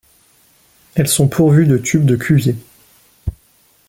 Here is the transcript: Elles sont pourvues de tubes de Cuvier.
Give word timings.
Elles 0.95 1.07
sont 1.07 1.27
pourvues 1.27 1.67
de 1.67 1.77
tubes 1.77 2.07
de 2.07 2.15
Cuvier. 2.15 2.55